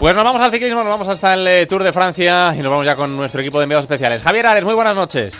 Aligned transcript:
Pues 0.00 0.16
nos 0.16 0.24
vamos 0.24 0.40
al 0.40 0.50
ciclismo, 0.50 0.78
nos 0.78 0.88
vamos 0.88 1.08
hasta 1.08 1.34
el 1.34 1.46
eh, 1.46 1.66
Tour 1.66 1.84
de 1.84 1.92
Francia 1.92 2.54
y 2.56 2.62
nos 2.62 2.70
vamos 2.70 2.86
ya 2.86 2.96
con 2.96 3.14
nuestro 3.14 3.42
equipo 3.42 3.58
de 3.58 3.64
enviados 3.64 3.84
especiales. 3.84 4.22
Javier 4.22 4.46
Ares, 4.46 4.64
muy 4.64 4.72
buenas 4.72 4.96
noches. 4.96 5.36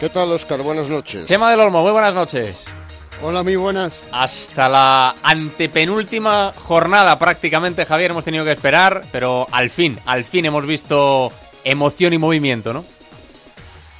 ¿Qué 0.00 0.08
tal, 0.08 0.32
Oscar? 0.32 0.60
Buenas 0.60 0.88
noches. 0.88 1.28
Chema 1.28 1.52
del 1.52 1.60
Olmo, 1.60 1.80
muy 1.80 1.92
buenas 1.92 2.12
noches. 2.12 2.64
Hola, 3.22 3.44
muy 3.44 3.54
buenas. 3.54 4.02
Hasta 4.10 4.68
la 4.68 5.14
antepenúltima 5.22 6.52
jornada 6.52 7.16
prácticamente, 7.16 7.86
Javier, 7.86 8.10
hemos 8.10 8.24
tenido 8.24 8.44
que 8.44 8.50
esperar, 8.50 9.02
pero 9.12 9.46
al 9.52 9.70
fin, 9.70 10.00
al 10.04 10.24
fin 10.24 10.46
hemos 10.46 10.66
visto 10.66 11.30
emoción 11.62 12.12
y 12.12 12.18
movimiento, 12.18 12.72
¿no? 12.72 12.84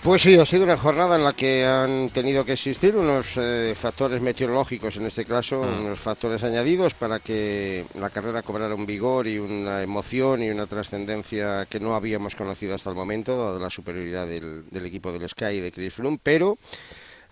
Pues 0.03 0.23
sí, 0.23 0.35
ha 0.39 0.46
sido 0.46 0.64
una 0.64 0.79
jornada 0.79 1.16
en 1.16 1.25
la 1.25 1.35
que 1.35 1.66
han 1.66 2.09
tenido 2.09 2.43
que 2.43 2.55
existir 2.55 2.96
unos 2.96 3.37
eh, 3.37 3.75
factores 3.77 4.23
meteorológicos, 4.23 4.97
en 4.97 5.05
este 5.05 5.27
caso, 5.27 5.62
Mm. 5.62 5.84
unos 5.84 6.01
factores 6.01 6.42
añadidos 6.42 6.95
para 6.95 7.19
que 7.20 7.84
la 7.98 8.09
carrera 8.09 8.41
cobrara 8.41 8.75
un 8.75 8.87
vigor 8.87 9.27
y 9.27 9.39
una 9.39 9.83
emoción 9.83 10.42
y 10.42 10.48
una 10.48 10.66
trascendencia 10.66 11.66
que 11.69 11.80
no 11.80 11.95
habíamos 11.95 12.34
conocido 12.34 12.75
hasta 12.75 12.89
el 12.89 12.97
momento, 12.97 13.37
dada 13.37 13.61
la 13.61 13.69
superioridad 13.69 14.27
del, 14.27 14.65
del 14.70 14.87
equipo 14.87 15.12
del 15.12 15.28
Sky 15.28 15.56
y 15.56 15.61
de 15.61 15.70
Chris 15.70 15.92
Froome, 15.92 16.19
pero 16.23 16.56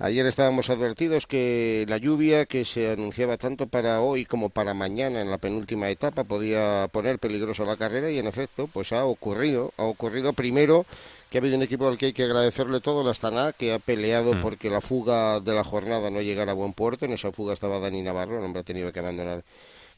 Ayer 0.01 0.25
estábamos 0.27 0.70
advertidos 0.70 1.27
que 1.27 1.84
la 1.88 1.97
lluvia 1.97 2.47
que 2.47 2.65
se 2.65 2.93
anunciaba 2.93 3.37
tanto 3.37 3.66
para 3.66 4.01
hoy 4.01 4.24
como 4.27 4.48
para 4.48 4.73
mañana 4.73 5.21
en 5.21 5.29
la 5.29 5.38
penúltima 5.38 5.91
etapa 5.91 6.23
podía 6.23 6.88
poner 6.93 7.19
peligroso 7.19 7.65
la 7.65 7.77
carrera 7.77 8.09
y 8.09 8.19
en 8.21 8.29
efecto 8.29 8.69
pues 8.73 8.93
ha 8.93 9.05
ocurrido, 9.05 9.73
ha 9.77 9.83
ocurrido 9.83 10.33
primero 10.34 10.87
que 11.30 11.38
ha 11.38 11.41
habido 11.41 11.57
un 11.57 11.62
equipo 11.65 11.88
al 11.88 11.98
que 11.98 12.07
hay 12.07 12.12
que 12.12 12.23
agradecerle 12.23 12.80
todo, 12.80 13.02
la 13.02 13.11
Astana, 13.11 13.52
que 13.52 13.73
ha 13.73 13.80
peleado 13.80 14.34
Mm. 14.34 14.41
porque 14.41 14.71
la 14.71 14.80
fuga 14.80 15.41
de 15.41 15.52
la 15.52 15.65
jornada 15.65 16.10
no 16.10 16.23
llegara 16.23 16.52
a 16.52 16.55
buen 16.55 16.74
puerto, 16.74 17.05
en 17.05 17.12
esa 17.12 17.33
fuga 17.33 17.52
estaba 17.52 17.80
Dani 17.80 18.01
Navarro, 18.01 18.38
el 18.38 18.45
hombre 18.45 18.60
ha 18.60 18.65
tenido 18.65 18.93
que 18.93 19.01
abandonar 19.01 19.43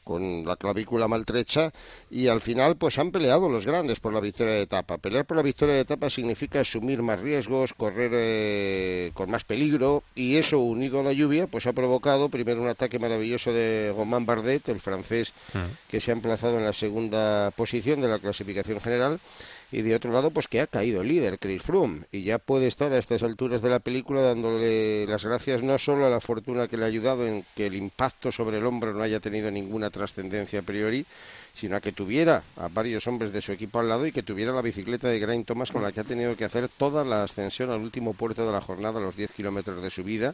con 0.03 0.45
la 0.45 0.55
clavícula 0.55 1.07
maltrecha 1.07 1.71
y 2.09 2.27
al 2.27 2.41
final 2.41 2.75
pues 2.75 2.97
han 2.99 3.11
peleado 3.11 3.49
los 3.49 3.65
grandes 3.65 3.99
por 3.99 4.13
la 4.13 4.19
victoria 4.19 4.53
de 4.53 4.61
etapa. 4.61 4.97
Pelear 4.97 5.25
por 5.25 5.37
la 5.37 5.43
victoria 5.43 5.75
de 5.75 5.81
etapa 5.81 6.09
significa 6.09 6.61
asumir 6.61 7.01
más 7.01 7.19
riesgos, 7.19 7.73
correr 7.73 8.11
eh, 8.13 9.11
con 9.13 9.29
más 9.29 9.43
peligro 9.43 10.03
y 10.15 10.37
eso 10.37 10.59
unido 10.59 10.99
a 10.99 11.03
la 11.03 11.13
lluvia 11.13 11.47
pues 11.47 11.67
ha 11.67 11.73
provocado 11.73 12.29
primero 12.29 12.61
un 12.61 12.67
ataque 12.67 12.99
maravilloso 12.99 13.53
de 13.53 13.93
Romain 13.95 14.25
Bardet, 14.25 14.69
el 14.69 14.79
francés 14.79 15.33
que 15.87 15.99
se 15.99 16.11
ha 16.11 16.13
emplazado 16.13 16.57
en 16.57 16.65
la 16.65 16.73
segunda 16.73 17.51
posición 17.51 18.01
de 18.01 18.07
la 18.07 18.19
clasificación 18.19 18.79
general 18.81 19.19
y 19.71 19.81
de 19.81 19.95
otro 19.95 20.11
lado 20.11 20.31
pues 20.31 20.47
que 20.47 20.61
ha 20.61 20.67
caído 20.67 21.01
el 21.01 21.07
líder 21.07 21.39
Chris 21.39 21.61
Froome 21.63 22.03
y 22.11 22.23
ya 22.23 22.37
puede 22.37 22.67
estar 22.67 22.91
a 22.91 22.97
estas 22.97 23.23
alturas 23.23 23.61
de 23.61 23.69
la 23.69 23.79
película 23.79 24.21
dándole 24.21 25.05
las 25.07 25.25
gracias 25.25 25.63
no 25.63 25.77
solo 25.79 26.05
a 26.05 26.09
la 26.09 26.19
fortuna 26.19 26.67
que 26.67 26.77
le 26.77 26.83
ha 26.83 26.87
ayudado 26.87 27.25
en 27.25 27.45
que 27.55 27.67
el 27.67 27.75
impacto 27.75 28.31
sobre 28.31 28.57
el 28.57 28.65
hombro 28.65 28.93
no 28.93 29.03
haya 29.03 29.19
tenido 29.19 29.49
ninguna 29.49 29.89
trascendencia 29.89 30.59
a 30.59 30.63
priori 30.63 31.05
sino 31.53 31.75
a 31.75 31.81
que 31.81 31.91
tuviera 31.91 32.43
a 32.57 32.67
varios 32.67 33.07
hombres 33.07 33.33
de 33.33 33.41
su 33.41 33.51
equipo 33.51 33.79
al 33.79 33.89
lado 33.89 34.05
y 34.05 34.11
que 34.11 34.23
tuviera 34.23 34.51
la 34.51 34.61
bicicleta 34.61 35.09
de 35.09 35.19
Geraint 35.19 35.45
Thomas 35.45 35.71
con 35.71 35.83
la 35.83 35.91
que 35.91 35.99
ha 35.99 36.03
tenido 36.03 36.35
que 36.35 36.45
hacer 36.45 36.69
toda 36.69 37.03
la 37.03 37.23
ascensión 37.23 37.71
al 37.71 37.81
último 37.81 38.13
puerto 38.13 38.45
de 38.45 38.51
la 38.51 38.61
jornada, 38.61 38.99
los 38.99 39.15
10 39.15 39.31
kilómetros 39.31 39.81
de 39.81 39.89
subida. 39.89 40.33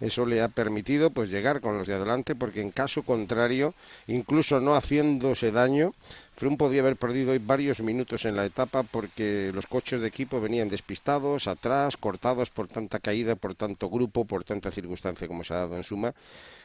Eso 0.00 0.26
le 0.26 0.42
ha 0.42 0.48
permitido 0.48 1.10
pues 1.10 1.28
llegar 1.28 1.60
con 1.60 1.76
los 1.76 1.88
de 1.88 1.94
adelante 1.94 2.34
porque 2.34 2.60
en 2.60 2.70
caso 2.70 3.02
contrario, 3.02 3.74
incluso 4.06 4.60
no 4.60 4.74
haciéndose 4.74 5.50
daño, 5.50 5.92
Froome 6.38 6.56
podía 6.56 6.82
haber 6.82 6.94
perdido 6.94 7.32
hoy 7.32 7.38
varios 7.38 7.80
minutos 7.80 8.24
en 8.24 8.36
la 8.36 8.44
etapa 8.44 8.84
porque 8.84 9.50
los 9.52 9.66
coches 9.66 10.00
de 10.00 10.06
equipo 10.06 10.40
venían 10.40 10.68
despistados, 10.68 11.48
atrás, 11.48 11.96
cortados 11.96 12.50
por 12.50 12.68
tanta 12.68 13.00
caída, 13.00 13.34
por 13.34 13.56
tanto 13.56 13.90
grupo, 13.90 14.24
por 14.24 14.44
tanta 14.44 14.70
circunstancia 14.70 15.26
como 15.26 15.42
se 15.42 15.54
ha 15.54 15.56
dado 15.56 15.76
en 15.76 15.82
suma 15.82 16.14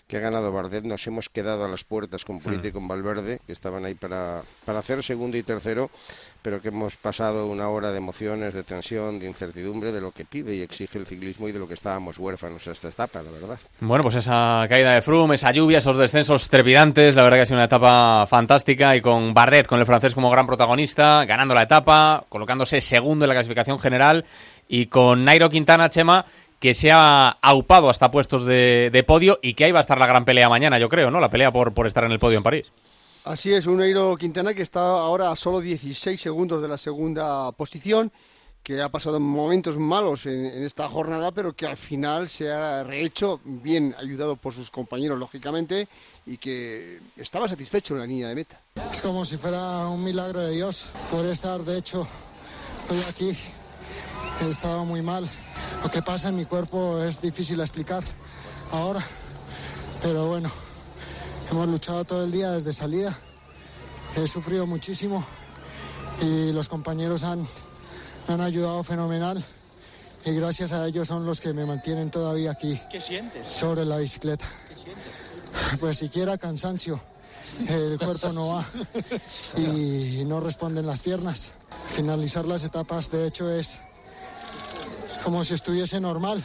que 0.08 0.18
ha 0.18 0.20
ganado 0.20 0.52
Bardet. 0.52 0.84
Nos 0.84 1.08
hemos 1.08 1.28
quedado 1.28 1.66
a 1.66 1.68
las 1.68 1.84
puertas 1.84 2.24
con 2.24 2.40
Purita 2.40 2.68
y 2.68 2.72
con 2.72 2.88
Valverde, 2.88 3.40
que 3.48 3.52
estaban 3.52 3.84
ahí 3.86 3.96
para, 3.96 4.44
para 4.64 4.80
hacer 4.80 5.02
segundo 5.02 5.38
y 5.38 5.44
tercero, 5.44 5.90
pero 6.44 6.62
que 6.62 6.68
hemos 6.68 6.98
pasado 6.98 7.48
una 7.48 7.70
hora 7.70 7.92
de 7.92 7.98
emociones, 7.98 8.54
de 8.54 8.64
tensión, 8.64 9.18
de 9.18 9.28
incertidumbre, 9.28 9.94
de 9.94 10.02
lo 10.02 10.12
que 10.12 10.26
pide 10.26 10.54
y 10.54 10.62
exige 10.62 11.00
el 11.00 11.08
ciclismo 11.08 11.48
y 11.48 11.54
de 11.54 11.60
lo 11.60 11.68
que 11.68 11.74
estábamos 11.74 12.20
huérfanos 12.20 12.68
a 12.68 12.72
esta 12.72 12.90
etapa, 12.90 13.24
la 13.24 13.32
verdad. 13.32 13.58
Bueno, 13.80 14.04
pues 14.04 14.16
esa 14.16 14.66
caída 14.68 14.92
de 14.94 15.02
Froome, 15.02 15.36
esa 15.36 15.52
lluvia, 15.52 15.78
esos 15.78 15.98
descensos 15.98 16.50
trepidantes, 16.50 17.16
la 17.16 17.24
verdad 17.24 17.38
que 17.38 17.42
ha 17.42 17.46
sido 17.46 17.58
una 17.58 17.66
etapa 17.66 18.28
fantástica 18.28 18.96
y 18.96 19.02
con 19.02 19.34
Bardet, 19.34 19.68
con 19.68 19.80
el 19.80 19.86
francés 19.86 20.14
como 20.14 20.30
gran 20.30 20.46
protagonista, 20.46 21.24
ganando 21.26 21.54
la 21.54 21.64
etapa, 21.64 22.26
colocándose 22.28 22.82
segundo 22.82 23.24
en 23.24 23.30
la 23.30 23.36
clasificación 23.36 23.80
general 23.80 24.26
y 24.68 24.88
con 24.88 25.24
Nairo 25.24 25.50
Quintana, 25.50 25.90
Chema, 25.90 26.26
que 26.60 26.74
se 26.74 26.92
ha 26.92 27.30
aupado 27.42 27.90
hasta 27.90 28.12
puestos 28.12 28.44
de, 28.44 28.90
de 28.92 29.04
podio 29.04 29.40
y 29.42 29.54
que 29.54 29.64
ahí 29.64 29.72
va 29.72 29.80
a 29.80 29.82
estar 29.82 29.98
la 29.98 30.08
gran 30.08 30.26
pelea 30.26 30.50
mañana, 30.50 30.78
yo 30.78 30.90
creo, 30.90 31.10
¿no? 31.10 31.22
La 31.22 31.30
pelea 31.30 31.52
por, 31.52 31.74
por 31.74 31.88
estar 31.88 32.04
en 32.04 32.12
el 32.12 32.20
podio 32.20 32.38
en 32.38 32.44
París. 32.44 32.72
Así 33.26 33.54
es, 33.54 33.68
un 33.68 33.82
Eiro 33.82 34.18
Quintana 34.18 34.54
que 34.54 34.64
está 34.64 34.82
ahora 34.82 35.32
a 35.32 35.38
solo 35.38 35.62
16 35.62 36.20
segundos 36.20 36.62
de 36.62 36.68
la 36.68 36.78
segunda 36.78 37.54
posición, 37.54 38.12
que 38.62 38.82
ha 38.82 38.90
pasado 38.90 39.18
momentos 39.18 39.78
malos 39.78 40.26
en, 40.26 40.46
esta 40.66 40.90
jornada, 40.90 41.32
pero 41.32 41.56
que 41.56 41.66
al 41.66 41.78
final 41.78 42.28
se 42.28 42.52
ha 42.52 42.84
rehecho, 42.84 43.40
bien 43.46 43.96
ayudado 43.98 44.36
por 44.36 44.54
sus 44.54 44.70
compañeros, 44.70 45.18
lógicamente, 45.18 45.88
y 46.26 46.36
que 46.36 47.00
estaba 47.16 47.48
satisfecho 47.48 47.94
en 47.94 48.02
la 48.02 48.08
línea 48.08 48.28
de 48.28 48.36
meta. 48.36 48.60
Es 48.92 49.02
como 49.02 49.24
si 49.24 49.38
fuera 49.38 49.88
un 49.88 50.04
milagro 50.04 50.42
de 50.42 50.52
Dios 50.52 50.88
poder 51.10 51.32
estar, 51.32 51.62
de 51.64 51.78
hecho, 51.78 52.06
hoy 52.90 53.00
aquí. 53.10 53.38
He 54.42 54.50
estado 54.50 54.84
muy 54.84 55.02
mal. 55.02 55.26
Lo 55.82 55.90
que 55.90 56.02
pasa 56.02 56.28
en 56.28 56.36
mi 56.36 56.46
cuerpo 56.46 57.02
es 57.02 57.22
difícil 57.22 57.62
explicar 57.62 58.04
ahora, 58.72 59.02
pero 60.02 60.28
bueno, 60.28 60.52
hemos 61.54 61.68
luchado 61.68 62.04
todo 62.04 62.24
el 62.24 62.32
día 62.32 62.50
desde 62.50 62.74
salida. 62.74 63.16
He 64.16 64.28
sufrido 64.28 64.66
muchísimo 64.66 65.24
y 66.20 66.52
los 66.52 66.68
compañeros 66.68 67.24
han, 67.24 67.48
me 68.28 68.34
han 68.34 68.42
ayudado 68.42 68.82
fenomenal 68.82 69.44
y 70.26 70.32
gracias 70.34 70.72
a 70.72 70.88
ellos 70.88 71.08
son 71.08 71.28
los 71.28 71.40
que 71.40 71.54
me 71.54 71.64
mantienen 71.66 72.10
todavía 72.10 72.52
aquí 72.52 72.80
¿Qué 72.92 73.00
sientes? 73.00 73.46
sobre 73.48 73.86
la 73.86 73.98
bicicleta. 73.98 74.46
Pues 75.80 76.00
siquiera 76.00 76.40
cansancio. 76.40 77.00
El 77.68 78.00
cuerpo 78.00 78.34
no 78.34 78.48
va 78.48 78.66
y 79.56 80.24
no 80.26 80.40
responden 80.40 80.88
las 80.88 81.02
piernas. 81.02 81.52
Finalizar 81.90 82.46
las 82.46 82.64
etapas, 82.64 83.12
de 83.12 83.28
hecho, 83.28 83.52
es 83.52 83.78
como 85.24 85.44
si 85.44 85.54
estuviese 85.54 86.02
normal, 86.02 86.44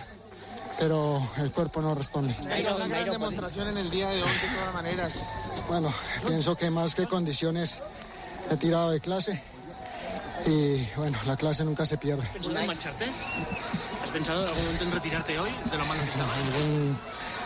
pero 0.78 1.20
el 1.42 1.50
cuerpo 1.50 1.82
no 1.82 1.94
responde. 1.94 2.34
una 2.76 2.86
gran 2.86 3.10
demostración 3.10 3.68
en 3.68 3.78
el 3.78 3.90
día 3.90 4.08
de 4.08 4.22
hoy, 4.22 4.30
de 4.30 4.56
todas 4.56 4.74
maneras. 4.74 5.26
Bueno, 5.68 5.92
pienso 6.26 6.56
que 6.56 6.70
más 6.70 6.94
que 6.94 7.06
condiciones 7.06 7.82
he 8.50 8.56
tirado 8.56 8.90
de 8.90 9.00
clase 9.00 9.42
y 10.46 10.86
bueno, 10.96 11.18
la 11.26 11.36
clase 11.36 11.64
nunca 11.64 11.84
se 11.84 11.98
pierde. 11.98 12.22
¿Pensado 12.32 12.58
en 12.58 12.66
marcharte? 12.66 13.04
¿Has 14.02 14.10
pensado 14.10 14.42
en 14.42 14.48
algún 14.48 14.62
momento 14.64 14.84
en 14.84 14.92
retirarte 14.92 15.38
hoy 15.38 15.50
de 15.70 15.78
lo 15.78 15.84
malo 15.86 16.00
que 16.00 16.08
estaba? 16.08 16.30
En 16.34 16.46
algún, 16.46 16.98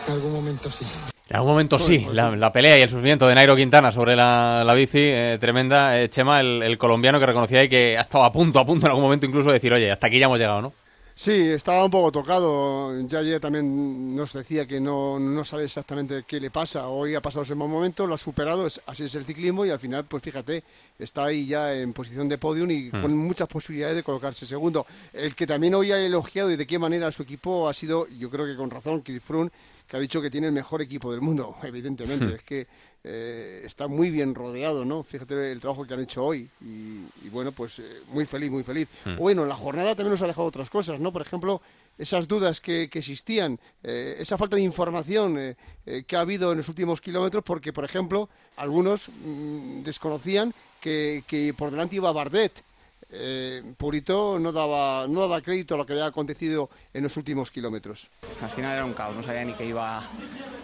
en 0.07 0.13
algún 0.13 0.33
momento 0.33 0.69
sí. 0.69 0.85
En 1.29 1.35
algún 1.37 1.51
momento 1.51 1.79
sí, 1.79 2.05
la, 2.11 2.35
la 2.35 2.51
pelea 2.53 2.77
y 2.77 2.81
el 2.83 2.89
sufrimiento 2.89 3.27
de 3.27 3.33
Nairo 3.33 3.55
Quintana 3.55 3.91
sobre 3.91 4.15
la, 4.15 4.63
la 4.63 4.73
bici, 4.75 4.99
eh, 4.99 5.37
tremenda. 5.39 5.99
Eh, 5.99 6.09
Chema, 6.09 6.39
el, 6.39 6.61
el 6.61 6.77
colombiano 6.77 7.19
que 7.19 7.25
reconocía 7.25 7.63
y 7.63 7.69
que 7.69 7.97
ha 7.97 8.01
estado 8.01 8.23
a 8.23 8.31
punto, 8.31 8.59
a 8.59 8.65
punto 8.65 8.85
en 8.85 8.91
algún 8.91 9.03
momento 9.05 9.25
incluso 9.25 9.47
de 9.47 9.53
decir, 9.55 9.73
oye, 9.73 9.91
hasta 9.91 10.07
aquí 10.07 10.19
ya 10.19 10.25
hemos 10.25 10.37
llegado, 10.37 10.61
¿no? 10.61 10.73
Sí, 11.15 11.31
estaba 11.31 11.85
un 11.85 11.91
poco 11.91 12.11
tocado. 12.11 12.99
Ya 13.07 13.19
ayer 13.19 13.39
también 13.39 14.15
nos 14.15 14.33
decía 14.33 14.65
que 14.67 14.79
no, 14.79 15.19
no 15.19 15.45
sabe 15.45 15.65
exactamente 15.65 16.23
qué 16.27 16.39
le 16.39 16.49
pasa. 16.49 16.87
Hoy 16.87 17.13
ha 17.13 17.21
pasado 17.21 17.43
ese 17.43 17.53
mal 17.53 17.69
momento, 17.69 18.07
lo 18.07 18.15
ha 18.15 18.17
superado, 18.17 18.65
es- 18.65 18.81
así 18.87 19.03
es 19.03 19.13
el 19.13 19.23
ciclismo 19.25 19.63
y 19.65 19.69
al 19.69 19.79
final, 19.79 20.05
pues 20.05 20.23
fíjate, 20.23 20.63
está 20.97 21.25
ahí 21.25 21.45
ya 21.45 21.73
en 21.75 21.93
posición 21.93 22.27
de 22.27 22.39
podium 22.39 22.71
y 22.71 22.89
con 22.89 23.15
muchas 23.15 23.47
posibilidades 23.47 23.95
de 23.97 24.03
colocarse 24.03 24.47
segundo. 24.47 24.87
El 25.13 25.35
que 25.35 25.45
también 25.45 25.75
hoy 25.75 25.91
ha 25.91 25.99
elogiado 26.03 26.49
y 26.51 26.55
de 26.55 26.65
qué 26.65 26.79
manera 26.79 27.11
su 27.11 27.21
equipo 27.23 27.69
ha 27.69 27.73
sido, 27.75 28.07
yo 28.09 28.29
creo 28.31 28.45
que 28.47 28.55
con 28.55 28.71
razón, 28.71 29.01
Chris 29.01 29.21
Froome, 29.21 29.51
que 29.87 29.97
ha 29.97 29.99
dicho 29.99 30.19
que 30.21 30.31
tiene 30.31 30.47
el 30.47 30.53
mejor 30.53 30.81
equipo 30.81 31.11
del 31.11 31.21
mundo, 31.21 31.55
evidentemente. 31.63 32.35
Es 32.35 32.41
que 32.43 32.67
eh, 33.03 33.61
está 33.65 33.87
muy 33.87 34.09
bien 34.09 34.33
rodeado, 34.33 34.83
¿no? 34.83 35.03
Fíjate 35.03 35.51
el 35.51 35.59
trabajo 35.59 35.85
que 35.85 35.93
han 35.93 35.99
hecho 35.99 36.23
hoy 36.23 36.49
y 36.61 37.02
bueno, 37.33 37.51
pues 37.51 37.79
eh, 37.79 38.01
muy 38.07 38.25
feliz, 38.25 38.51
muy 38.51 38.63
feliz. 38.63 38.87
Bueno, 39.17 39.45
la 39.45 39.55
jornada 39.55 39.95
también 39.95 40.11
nos 40.11 40.21
ha 40.21 40.27
dejado 40.27 40.47
otras 40.47 40.69
cosas, 40.69 40.99
¿no? 40.99 41.11
Por 41.11 41.21
ejemplo, 41.21 41.61
esas 41.97 42.27
dudas 42.27 42.59
que, 42.59 42.89
que 42.89 42.99
existían, 42.99 43.59
eh, 43.83 44.15
esa 44.19 44.37
falta 44.37 44.55
de 44.55 44.61
información 44.61 45.37
eh, 45.37 45.55
eh, 45.85 46.03
que 46.07 46.15
ha 46.15 46.21
habido 46.21 46.51
en 46.51 46.57
los 46.57 46.69
últimos 46.69 47.01
kilómetros, 47.01 47.43
porque, 47.43 47.73
por 47.73 47.85
ejemplo, 47.85 48.29
algunos 48.55 49.09
mm, 49.09 49.83
desconocían 49.83 50.53
que, 50.79 51.23
que 51.27 51.53
por 51.53 51.71
delante 51.71 51.97
iba 51.97 52.11
Bardet. 52.11 52.63
Eh, 53.15 53.61
Purito 53.77 54.39
no 54.39 54.51
daba, 54.51 55.05
no 55.07 55.21
daba 55.21 55.39
crédito 55.41 55.75
a 55.75 55.77
lo 55.77 55.85
que 55.85 55.93
había 55.93 56.07
acontecido 56.07 56.71
en 56.95 57.03
los 57.03 57.15
últimos 57.15 57.51
kilómetros. 57.51 58.09
Al 58.41 58.49
final 58.49 58.73
era 58.73 58.85
un 58.85 58.93
caos, 58.93 59.15
no 59.15 59.21
sabía 59.21 59.45
ni 59.45 59.53
que 59.53 59.67
iba 59.67 60.03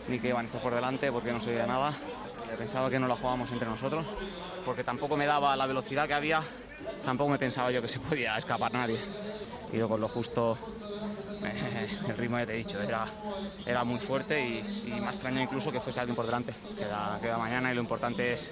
ni 0.08 0.20
que 0.20 0.30
iban 0.30 0.46
estos 0.46 0.60
por 0.60 0.74
delante 0.74 1.12
porque 1.12 1.32
no 1.32 1.40
sabía 1.40 1.68
nada. 1.68 1.94
Pensaba 2.58 2.90
que 2.90 3.00
no 3.00 3.08
la 3.08 3.16
jugábamos 3.16 3.52
entre 3.52 3.68
nosotros 3.68 4.06
porque 4.66 4.84
tampoco 4.84 5.18
me 5.18 5.26
daba 5.26 5.56
la 5.56 5.66
velocidad 5.66 6.08
que 6.08 6.14
había, 6.14 6.42
tampoco 7.06 7.32
me 7.32 7.40
pensaba 7.40 7.72
yo 7.72 7.82
que 7.82 7.90
se 7.90 8.00
podía 8.00 8.38
escapar 8.38 8.72
nadie. 8.74 9.00
Y 9.72 9.78
luego 9.78 9.98
lo 9.98 10.08
justo 10.08 10.58
el 12.10 12.18
ritmo 12.18 12.38
ya 12.40 12.46
te 12.46 12.54
he 12.54 12.58
dicho, 12.58 12.82
era, 12.82 13.06
era 13.66 13.84
muy 13.84 14.00
fuerte 14.00 14.40
y, 14.40 14.92
y 14.96 15.00
más 15.00 15.16
extraño 15.16 15.42
incluso 15.42 15.72
que 15.72 15.80
fuese 15.80 16.00
alguien 16.00 16.16
por 16.16 16.26
delante. 16.26 16.54
Queda, 16.78 17.18
queda 17.22 17.38
mañana 17.38 17.72
y 17.72 17.76
lo 17.76 17.82
importante 17.82 18.34
es 18.34 18.52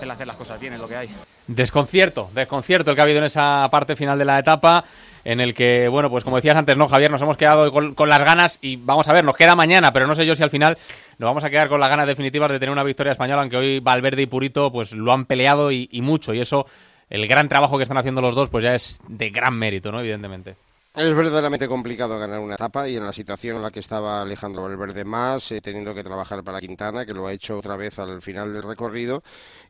el 0.00 0.10
hacer 0.10 0.26
las 0.26 0.36
cosas 0.36 0.58
bien, 0.58 0.72
es 0.72 0.80
lo 0.80 0.88
que 0.88 0.96
hay. 0.96 1.10
Desconcierto, 1.46 2.30
desconcierto 2.32 2.90
el 2.90 2.96
que 2.96 3.00
ha 3.00 3.04
habido 3.04 3.18
en 3.18 3.24
esa 3.24 3.68
parte 3.70 3.96
final 3.96 4.18
de 4.18 4.24
la 4.24 4.38
etapa, 4.38 4.84
en 5.24 5.40
el 5.40 5.54
que, 5.54 5.88
bueno, 5.88 6.10
pues 6.10 6.24
como 6.24 6.36
decías 6.36 6.56
antes, 6.56 6.76
¿no, 6.76 6.88
Javier? 6.88 7.10
Nos 7.10 7.22
hemos 7.22 7.36
quedado 7.36 7.72
con, 7.72 8.08
las 8.08 8.24
ganas 8.24 8.58
y 8.60 8.76
vamos 8.76 9.08
a 9.08 9.12
ver, 9.12 9.24
nos 9.24 9.36
queda 9.36 9.54
mañana, 9.54 9.92
pero 9.92 10.06
no 10.06 10.14
sé 10.14 10.26
yo 10.26 10.34
si 10.34 10.42
al 10.42 10.50
final 10.50 10.76
nos 11.18 11.28
vamos 11.28 11.44
a 11.44 11.50
quedar 11.50 11.68
con 11.68 11.80
las 11.80 11.90
ganas 11.90 12.06
definitivas 12.06 12.50
de 12.50 12.58
tener 12.58 12.72
una 12.72 12.82
victoria 12.82 13.12
española, 13.12 13.42
aunque 13.42 13.56
hoy 13.56 13.80
Valverde 13.80 14.22
y 14.22 14.26
Purito 14.26 14.72
pues 14.72 14.92
lo 14.92 15.12
han 15.12 15.26
peleado 15.26 15.70
y, 15.70 15.88
y 15.92 16.02
mucho, 16.02 16.34
y 16.34 16.40
eso, 16.40 16.66
el 17.08 17.26
gran 17.26 17.48
trabajo 17.48 17.76
que 17.76 17.84
están 17.84 17.98
haciendo 17.98 18.20
los 18.20 18.34
dos, 18.34 18.50
pues 18.50 18.64
ya 18.64 18.74
es 18.74 19.00
de 19.08 19.30
gran 19.30 19.54
mérito, 19.54 19.92
¿no? 19.92 20.00
Evidentemente. 20.00 20.56
Es 20.94 21.14
verdaderamente 21.14 21.68
complicado 21.68 22.18
ganar 22.18 22.38
una 22.40 22.56
etapa 22.56 22.86
y 22.86 22.98
en 22.98 23.06
la 23.06 23.14
situación 23.14 23.56
en 23.56 23.62
la 23.62 23.70
que 23.70 23.80
estaba 23.80 24.20
Alejandro 24.20 24.64
Valverde 24.64 25.06
más, 25.06 25.50
eh, 25.50 25.62
teniendo 25.62 25.94
que 25.94 26.04
trabajar 26.04 26.44
para 26.44 26.60
Quintana, 26.60 27.06
que 27.06 27.14
lo 27.14 27.26
ha 27.26 27.32
hecho 27.32 27.56
otra 27.56 27.76
vez 27.76 27.98
al 27.98 28.20
final 28.20 28.52
del 28.52 28.62
recorrido. 28.62 29.22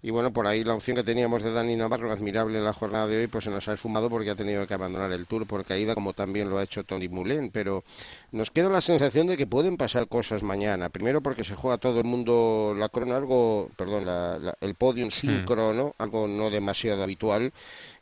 Y 0.03 0.11
bueno, 0.11 0.33
por 0.33 0.49
ahí 0.49 0.65
la 0.65 0.75
opción 0.75 0.97
que 0.97 1.05
teníamos 1.05 1.45
de 1.45 1.53
Dani 1.53 1.77
Navarro, 1.77 2.11
admirable 2.11 2.59
en 2.59 2.65
la 2.65 2.73
jornada 2.73 3.07
de 3.07 3.21
hoy, 3.21 3.27
pues 3.29 3.45
se 3.45 3.51
nos 3.51 3.69
ha 3.69 3.75
esfumado 3.75 4.11
porque 4.11 4.31
ha 4.31 4.35
tenido 4.35 4.67
que 4.67 4.75
abandonar 4.75 5.13
el 5.13 5.27
Tour 5.27 5.47
por 5.47 5.65
caída, 5.65 5.95
como 5.95 6.13
también 6.13 6.51
lo 6.51 6.59
ha 6.59 6.65
hecho 6.65 6.83
Tony 6.83 7.09
Moulin. 7.09 7.53
Pero 7.53 7.85
nos 8.33 8.51
queda 8.51 8.69
la 8.69 8.81
sensación 8.81 9.29
de 9.29 9.37
que 9.37 9.47
pueden 9.47 9.77
pasar 9.77 10.09
cosas 10.09 10.43
mañana. 10.43 10.89
Primero 10.89 11.23
porque 11.23 11.45
se 11.45 11.55
juega 11.55 11.79
todo 11.79 12.01
el 12.01 12.05
mundo 12.05 12.75
la 12.77 12.89
crono, 12.89 13.15
algo, 13.15 13.71
perdón, 13.77 14.05
la, 14.07 14.41
la, 14.41 14.57
el 14.61 14.75
podium 14.75 15.13
sin 15.13 15.45
crono, 15.45 15.95
algo 15.99 16.27
no 16.27 16.51
demasiado 16.51 17.05
habitual 17.05 17.53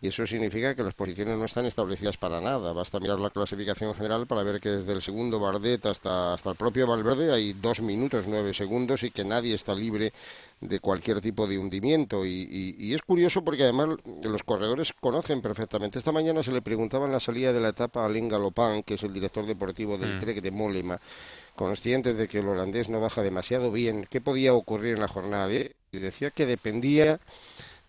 y 0.01 0.09
eso 0.09 0.27
significa 0.27 0.75
que 0.75 0.83
las 0.83 0.95
posiciones 0.95 1.37
no 1.39 1.45
están 1.45 1.67
establecidas 1.67 2.17
para 2.17 2.41
nada. 2.41 2.73
Basta 2.73 2.99
mirar 2.99 3.10
la 3.19 3.31
clasificación 3.31 3.95
general 3.95 4.27
para 4.27 4.43
ver 4.43 4.61
que 4.61 4.69
desde 4.69 4.93
el 4.93 5.03
segundo 5.03 5.41
Bardet 5.41 5.85
hasta, 5.87 6.35
hasta 6.35 6.51
el 6.51 6.57
propio 6.57 6.87
Valverde 6.87 7.33
hay 7.33 7.55
dos 7.55 7.81
minutos 7.81 8.27
nueve 8.29 8.55
segundos 8.55 9.03
y 9.03 9.11
que 9.11 9.25
nadie 9.25 9.55
está 9.55 9.75
libre 9.75 10.13
de 10.61 10.81
cualquier 10.81 11.21
tipo 11.21 11.47
de 11.47 11.59
hundimiento. 11.59 12.25
Y, 12.25 12.47
y, 12.51 12.77
y, 12.79 12.95
es 12.95 13.03
curioso 13.03 13.43
porque 13.43 13.65
además 13.65 13.89
los 14.23 14.43
corredores 14.43 14.93
conocen 14.93 15.41
perfectamente. 15.41 15.99
Esta 15.99 16.13
mañana 16.13 16.43
se 16.43 16.53
le 16.53 16.63
preguntaba 16.63 17.07
en 17.07 17.13
la 17.13 17.21
salida 17.21 17.53
de 17.53 17.61
la 17.61 17.71
etapa 17.71 18.03
a 18.03 18.07
Alain 18.07 18.29
Galopin, 18.29 18.83
que 18.83 18.95
es 18.95 19.03
el 19.03 19.13
director 19.13 19.47
deportivo 19.47 19.97
del 19.97 20.17
mm. 20.17 20.19
Trek 20.19 20.41
de 20.43 20.51
Mollema, 20.51 21.01
conscientes 21.57 22.17
de 22.17 22.29
que 22.29 22.41
el 22.41 22.49
holandés 22.49 22.89
no 22.89 23.01
baja 23.01 23.23
demasiado 23.23 23.73
bien, 23.73 24.07
¿qué 24.11 24.21
podía 24.21 24.55
ocurrir 24.55 24.95
en 24.95 25.01
la 25.01 25.09
jornada 25.09 25.51
Y 25.53 25.99
decía 25.99 26.31
que 26.31 26.47
dependía 26.47 27.21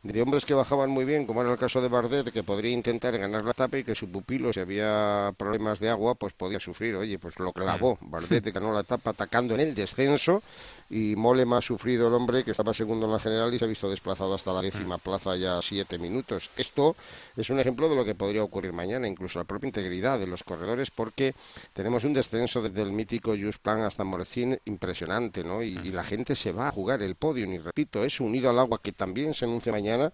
de 0.03 0.19
hombres 0.19 0.45
que 0.45 0.56
bajaban 0.56 0.89
muy 0.89 1.06
bien, 1.06 1.27
como 1.27 1.42
era 1.42 1.51
el 1.51 1.59
caso 1.59 1.80
de 1.80 1.88
Bardet, 1.88 2.31
que 2.31 2.42
podría 2.42 2.71
intentar 2.71 3.15
ganar 3.18 3.44
la 3.44 3.51
etapa 3.51 3.77
y 3.77 3.83
que 3.83 3.94
su 3.94 4.09
pupilo, 4.09 4.51
si 4.51 4.59
había 4.59 5.31
problemas 5.38 5.80
de 5.80 5.89
agua, 5.89 6.15
pues 6.15 6.33
podía 6.33 6.59
sufrir. 6.59 6.95
Oye, 6.95 7.19
pues 7.19 7.38
lo 7.39 7.53
clavó. 7.53 8.00
Bardet 8.01 8.44
ganó 8.53 8.74
la 8.74 8.80
etapa 8.80 9.12
atacando 9.12 9.53
en 9.53 9.62
el 9.62 9.75
descenso 9.75 10.42
y 10.89 11.15
Molema 11.15 11.59
ha 11.59 11.62
sufrido 11.62 12.07
el 12.07 12.13
hombre 12.15 12.44
que 12.44 12.51
estaba 12.51 12.74
segundo 12.74 13.06
en 13.06 13.12
la 13.12 13.19
general 13.19 13.53
y 13.53 13.59
se 13.59 13.65
ha 13.65 13.68
visto 13.68 13.89
desplazado 13.89 14.33
hasta 14.33 14.51
la 14.51 14.62
décima 14.62 14.98
plaza 14.98 15.36
ya 15.36 15.62
siete 15.62 16.00
minutos. 16.00 16.50
Esto 16.57 16.95
es 17.38 17.50
un 17.51 17.59
ejemplo 17.59 17.88
de 17.88 17.95
lo 17.95 18.04
que 18.04 18.15
podría 18.15 18.44
ocurrir 18.44 18.74
mañana, 18.74 19.07
incluso 19.07 19.38
la 19.38 19.45
propia 19.45 19.68
integridad 19.68 20.19
de 20.19 20.27
los 20.27 20.44
corredores, 20.44 20.89
porque 20.89 21.36
tenemos 21.74 22.04
un 22.06 22.13
descenso 22.13 22.62
desde 22.62 22.81
el 22.81 22.92
mítico 22.92 23.36
Plan 23.62 23.81
hasta 23.81 24.04
Morcín 24.04 24.59
impresionante, 24.65 25.44
¿no? 25.44 25.62
Y, 25.62 25.77
y 25.83 25.92
la 25.92 26.04
gente 26.04 26.36
se 26.36 26.51
va 26.51 26.68
a 26.68 26.71
jugar 26.71 27.01
el 27.01 27.15
podio, 27.15 27.45
y 27.45 27.57
repito, 27.57 28.04
es 28.04 28.19
unido 28.19 28.50
al 28.50 28.59
agua 28.59 28.80
que 28.81 28.92
también 28.92 29.33
se 29.33 29.45
anuncia 29.45 29.71
mañana 29.71 29.90
mañana 29.91 30.13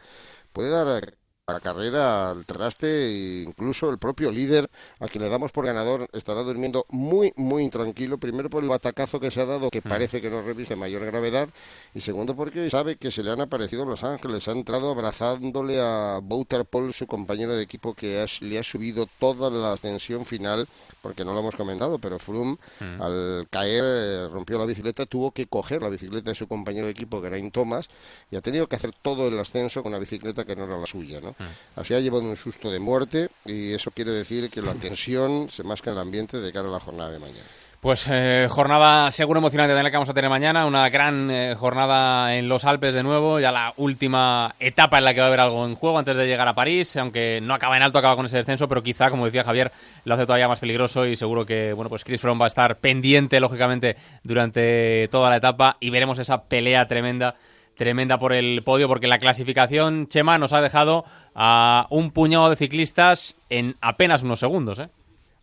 puede 0.53 0.69
dar 0.69 1.16
la 1.53 1.61
carrera 1.61 2.31
al 2.31 2.43
traste 2.43 2.87
e 2.87 3.43
incluso 3.43 3.89
el 3.89 3.97
propio 3.97 4.31
líder 4.31 4.69
a 4.99 5.07
quien 5.07 5.23
le 5.23 5.29
damos 5.29 5.53
por 5.53 5.65
ganador 5.65 6.09
estará 6.11 6.43
durmiendo 6.43 6.85
muy 6.89 7.31
muy 7.37 7.63
intranquilo 7.63 8.17
primero 8.17 8.49
por 8.49 8.63
el 8.63 8.69
batacazo 8.69 9.21
que 9.21 9.31
se 9.31 9.39
ha 9.39 9.45
dado 9.45 9.69
que 9.69 9.81
parece 9.81 10.19
que 10.19 10.29
no 10.29 10.41
reviste 10.41 10.75
mayor 10.75 11.05
gravedad 11.05 11.47
y 11.93 12.01
segundo 12.01 12.35
porque 12.35 12.69
sabe 12.69 12.97
que 12.97 13.11
se 13.11 13.23
le 13.23 13.31
han 13.31 13.39
aparecido 13.39 13.85
Los 13.85 14.03
Ángeles 14.03 14.45
ha 14.49 14.51
entrado 14.51 14.91
abrazándole 14.91 15.79
a 15.79 16.19
Bouter 16.21 16.65
Paul 16.65 16.91
su 16.91 17.07
compañero 17.07 17.55
de 17.55 17.63
equipo 17.63 17.93
que 17.93 18.19
has, 18.19 18.41
le 18.41 18.59
ha 18.59 18.63
subido 18.63 19.07
toda 19.17 19.49
la 19.49 19.71
ascensión 19.71 20.25
final 20.25 20.67
porque 21.01 21.23
no 21.23 21.31
lo 21.33 21.39
hemos 21.39 21.55
comentado 21.55 21.97
pero 21.97 22.19
Froome 22.19 22.57
mm. 22.81 23.01
al 23.01 23.47
caer 23.49 23.85
eh, 23.85 24.27
rompió 24.27 24.59
la 24.59 24.65
bicicleta 24.65 25.05
tuvo 25.05 25.31
que 25.31 25.47
coger 25.47 25.81
la 25.81 25.87
bicicleta 25.87 26.31
de 26.31 26.35
su 26.35 26.49
compañero 26.49 26.87
de 26.87 26.91
equipo 26.91 27.21
que 27.21 27.27
era 27.27 27.37
Thomas 27.51 27.87
y 28.29 28.35
ha 28.35 28.41
tenido 28.41 28.67
que 28.67 28.75
hacer 28.75 28.91
todo 29.01 29.29
el 29.29 29.39
ascenso 29.39 29.81
con 29.81 29.93
una 29.93 29.99
bicicleta 29.99 30.43
que 30.43 30.53
no 30.53 30.65
era 30.65 30.77
la 30.77 30.85
suya 30.85 31.21
¿no? 31.21 31.36
Así 31.75 31.93
ha 31.93 31.99
llevado 31.99 32.23
un 32.23 32.35
susto 32.35 32.71
de 32.71 32.79
muerte 32.79 33.29
y 33.45 33.73
eso 33.73 33.91
quiere 33.91 34.11
decir 34.11 34.49
que 34.49 34.61
la 34.61 34.73
tensión 34.73 35.49
se 35.49 35.63
masca 35.63 35.91
en 35.91 35.97
el 35.97 36.01
ambiente 36.01 36.37
de 36.37 36.51
cara 36.51 36.67
a 36.69 36.71
la 36.71 36.79
jornada 36.79 37.11
de 37.11 37.19
mañana. 37.19 37.43
Pues 37.79 38.07
eh, 38.09 38.47
jornada 38.49 39.11
seguro 39.11 39.37
emocionante 39.37 39.69
también 39.69 39.83
la 39.83 39.91
que 39.91 39.97
vamos 39.97 40.09
a 40.09 40.13
tener 40.15 40.31
mañana, 40.31 40.65
una 40.65 40.89
gran 40.89 41.29
eh, 41.29 41.53
jornada 41.55 42.35
en 42.35 42.49
los 42.49 42.65
Alpes 42.65 42.95
de 42.95 43.03
nuevo, 43.03 43.39
ya 43.39 43.51
la 43.51 43.75
última 43.77 44.55
etapa 44.59 44.97
en 44.97 45.05
la 45.05 45.13
que 45.13 45.19
va 45.19 45.25
a 45.25 45.27
haber 45.27 45.41
algo 45.41 45.63
en 45.63 45.75
juego 45.75 45.99
antes 45.99 46.17
de 46.17 46.25
llegar 46.25 46.47
a 46.47 46.55
París, 46.55 46.97
aunque 46.97 47.39
no 47.39 47.53
acaba 47.53 47.77
en 47.77 47.83
alto, 47.83 47.99
acaba 47.99 48.15
con 48.15 48.25
ese 48.25 48.37
descenso, 48.37 48.67
pero 48.67 48.81
quizá, 48.81 49.11
como 49.11 49.25
decía 49.25 49.43
Javier, 49.43 49.71
lo 50.05 50.15
hace 50.15 50.25
todavía 50.25 50.47
más 50.47 50.59
peligroso 50.59 51.05
y 51.05 51.15
seguro 51.15 51.45
que, 51.45 51.71
bueno, 51.73 51.87
pues 51.87 52.03
Chris 52.03 52.19
Froome 52.19 52.39
va 52.39 52.45
a 52.45 52.47
estar 52.47 52.77
pendiente, 52.79 53.39
lógicamente, 53.39 53.95
durante 54.23 55.07
toda 55.11 55.29
la 55.29 55.37
etapa 55.37 55.77
y 55.79 55.91
veremos 55.91 56.17
esa 56.17 56.45
pelea 56.45 56.87
tremenda 56.87 57.35
tremenda 57.77 58.17
por 58.19 58.33
el 58.33 58.63
podio, 58.63 58.87
porque 58.87 59.07
la 59.07 59.19
clasificación, 59.19 60.07
Chema, 60.07 60.37
nos 60.37 60.51
ha 60.51 60.61
dejado 60.61 61.05
a 61.39 61.85
un 61.91 62.09
puñado 62.09 62.49
de 62.49 62.55
ciclistas 62.55 63.35
en 63.49 63.77
apenas 63.79 64.23
unos 64.23 64.39
segundos. 64.39 64.79
¿eh? 64.79 64.89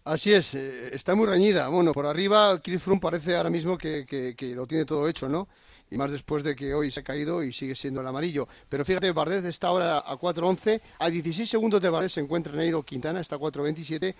Así 0.05 0.32
es, 0.35 0.55
eh, 0.56 0.91
está 0.93 1.14
muy 1.14 1.26
reñida. 1.26 1.69
Bueno, 1.69 1.93
por 1.93 2.05
arriba, 2.05 2.61
Chris 2.61 2.82
Froome 2.82 3.00
parece 3.00 3.37
ahora 3.37 3.49
mismo 3.49 3.79
que, 3.79 4.05
que, 4.05 4.35
que, 4.35 4.55
lo 4.56 4.67
tiene 4.67 4.85
todo 4.85 5.08
hecho, 5.08 5.29
¿no? 5.29 5.46
Y 5.93 5.96
más 5.96 6.11
después 6.11 6.43
de 6.43 6.56
que 6.56 6.75
hoy 6.75 6.91
se 6.91 7.00
ha 7.00 7.05
caído 7.05 7.44
y 7.44 7.52
sigue 7.52 7.76
siendo 7.76 8.00
el 8.00 8.06
amarillo. 8.08 8.49
Pero 8.69 8.85
fíjate, 8.85 9.12
Bardet 9.12 9.44
está 9.44 9.69
ahora 9.69 9.99
a 9.99 10.19
4.11. 10.19 10.81
A 10.99 11.08
16 11.08 11.49
segundos 11.49 11.81
de 11.81 11.88
Bardet 11.88 12.11
se 12.11 12.20
encuentra 12.20 12.52
Neiro 12.52 12.82
Quintana, 12.82 13.20
está 13.20 13.37
a 13.37 13.38
4.27. 13.38 14.14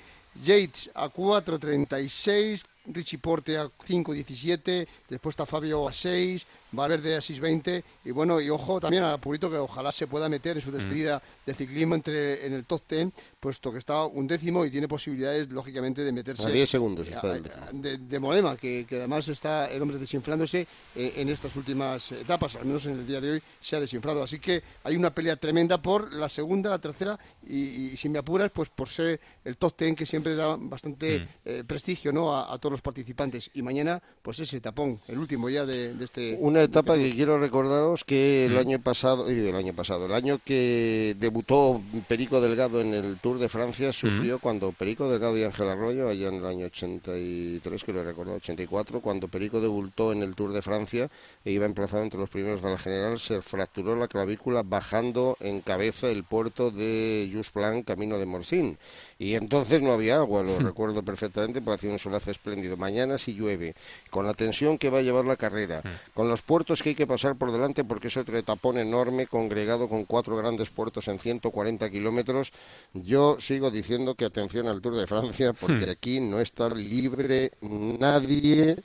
Yates 0.45 0.91
a 0.95 1.11
4.36. 1.11 2.65
Richie 2.87 3.19
Porte 3.19 3.59
a 3.59 3.65
5.17. 3.65 4.87
Después 5.09 5.33
está 5.33 5.47
Fabio 5.47 5.89
a 5.89 5.93
6. 5.93 6.47
Valverde 6.77 7.17
a 7.17 7.19
6.20 7.19 7.83
y 8.05 8.11
bueno, 8.11 8.41
y 8.41 8.51
ojo 8.51 8.81
también 8.81 9.03
a 9.05 9.19
Purito 9.19 9.51
que 9.51 9.57
ojalá 9.57 9.93
se 9.93 10.07
pueda 10.07 10.29
meter 10.29 10.57
en 10.57 10.63
su 10.63 10.71
despedida 10.71 11.19
mm. 11.19 11.47
de 11.47 11.55
ciclismo 11.55 11.95
entre 11.95 12.47
en 12.47 12.53
el 12.53 12.65
top 12.65 12.83
10, 12.89 13.09
puesto 13.41 13.73
que 13.73 13.79
está 13.79 14.05
un 14.07 14.27
décimo 14.27 14.65
y 14.65 14.71
tiene 14.71 14.89
posibilidades 14.89 15.51
lógicamente 15.51 16.03
de 16.03 16.13
meterse 16.13 16.47
a 16.47 16.51
10 16.51 16.71
segundos 16.71 17.09
está 17.09 17.33
a, 17.33 17.39
de, 17.73 17.99
de, 17.99 18.19
Molema, 18.19 18.57
que, 18.57 18.87
que, 18.89 18.97
además 18.97 19.29
está 19.29 19.71
el 19.71 19.83
hombre 19.83 19.99
desinflándose 19.99 20.67
eh, 20.95 21.15
en 21.17 21.29
estas 21.29 21.55
últimas 21.57 22.13
etapas, 22.13 22.57
al 22.57 22.65
menos 22.65 22.87
en 22.87 22.93
el 22.93 23.07
día 23.07 23.21
de 23.21 23.33
hoy 23.33 23.43
se 23.61 23.77
ha 23.77 23.81
desinflado, 23.81 24.23
así 24.23 24.39
que 24.39 24.63
hay 24.85 24.97
una 24.97 25.15
pelea 25.15 25.37
tremenda 25.37 25.81
por 25.81 26.13
la 26.15 26.29
segunda, 26.29 26.71
la 26.71 26.79
tercera 26.79 27.19
y, 27.47 27.93
y 27.93 27.97
si 27.97 28.09
me 28.09 28.19
apuras, 28.19 28.51
pues 28.51 28.69
por 28.69 28.89
ser 28.89 29.21
el 29.45 29.57
top 29.57 29.77
10 29.79 29.97
que 29.97 30.07
siempre 30.07 30.35
da 30.35 30.57
bastante 30.59 31.21
mm. 31.21 31.29
eh, 31.45 31.65
prestigio 31.67 32.13
¿no? 32.13 32.35
A, 32.35 32.53
a, 32.53 32.59
todos 32.59 32.73
los 32.73 32.83
participantes 32.83 33.51
y 33.55 33.63
mañana 33.63 34.03
pues 34.23 34.39
ese 34.41 34.61
tapón, 34.61 35.01
el 35.09 35.19
último 35.19 35.49
ya 35.51 35.67
de, 35.67 35.95
de 35.95 36.05
este... 36.05 36.37
Una 36.41 36.64
etapa 36.65 36.97
que 36.97 37.13
quiero 37.13 37.39
recordaros 37.39 38.05
que 38.05 38.47
el 38.47 38.59
año 38.59 38.81
pasado, 38.81 39.29
el 39.29 39.55
año 39.55 39.75
pasado, 39.75 40.07
el 40.07 40.13
año 40.13 40.39
que 40.45 41.17
debutó 41.19 41.81
Perico 42.09 42.41
Delgado 42.41 42.81
en 42.81 42.95
el 42.95 43.19
Tour 43.19 43.39
de 43.39 43.49
Francia 43.49 43.93
sufrió 43.93 44.39
cuando 44.39 44.73
Perico 44.73 45.09
Delgado 45.09 45.37
y 45.39 45.45
Ángel 45.45 45.69
Arroyo, 45.69 46.09
allá 46.09 46.29
en 46.29 46.35
el 46.35 46.47
año 46.47 46.67
83, 46.67 47.85
que 47.85 47.93
lo 47.93 48.05
recordado, 48.05 48.37
84, 48.37 49.01
cuando 49.01 49.29
Perico 49.29 49.61
debutó 49.61 50.13
en 50.13 50.23
el 50.23 50.35
Tour 50.35 50.53
de 50.53 50.63
Francia 50.63 51.09
e 51.45 51.53
iba 51.53 51.67
emplazado 51.67 52.03
entre 52.03 52.21
los 52.21 52.31
primeros 52.31 52.63
de 52.63 52.71
la 52.71 52.79
general, 52.79 53.19
se 53.19 53.43
fracturó 53.43 53.97
la 53.97 54.09
clavícula 54.09 54.63
bajando 54.63 55.37
en 55.41 55.61
cabeza 55.61 56.09
el 56.09 56.25
puerto 56.25 56.71
de 56.71 57.31
Just 57.33 57.55
Blanc, 57.55 57.87
camino 57.87 58.19
de 58.19 58.27
Morcín. 58.27 58.79
Y 59.25 59.37
entonces 59.37 59.81
no 59.81 59.91
había 59.91 60.17
agua, 60.17 60.43
lo 60.43 60.59
recuerdo 60.59 61.03
perfectamente, 61.03 61.63
porque 61.63 61.77
hacía 61.77 61.91
un 61.91 61.99
solazo 61.99 62.31
espléndido. 62.31 62.77
Mañana 62.77 63.17
si 63.17 63.33
llueve, 63.33 63.75
con 64.11 64.27
la 64.27 64.35
tensión 64.35 64.77
que 64.77 64.91
va 64.91 64.99
a 64.99 65.01
llevar 65.01 65.25
la 65.25 65.37
carrera, 65.37 65.81
con 66.13 66.29
los 66.29 66.43
puertos 66.43 66.83
que 66.83 66.91
hay 66.91 66.95
que 66.95 67.07
pasar 67.07 67.35
por 67.35 67.51
delante, 67.51 67.85
porque 67.85 68.09
es 68.09 68.19
otro 68.19 68.37
etapón 68.37 68.77
enorme, 68.77 69.27
congregado 69.27 69.89
con 69.89 70.05
cuatro 70.05 70.37
grandes 70.37 70.69
puertos 70.69 71.09
en 71.09 71.19
140 71.19 71.89
kilómetros, 71.89 72.53
yo 72.93 73.39
sigo 73.41 73.71
diciendo 73.71 74.15
que 74.15 74.27
atención 74.27 74.69
al 74.69 74.83
Tour 74.83 74.97
de 74.97 75.07
Francia, 75.07 75.55
porque 75.55 75.89
aquí 75.89 76.21
no 76.21 76.39
está 76.39 76.69
libre 76.69 77.53
nadie 77.63 78.77